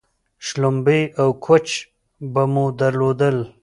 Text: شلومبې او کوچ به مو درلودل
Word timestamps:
شلومبې 0.45 1.01
او 1.21 1.29
کوچ 1.45 1.67
به 2.33 2.43
مو 2.53 2.65
درلودل 2.79 3.37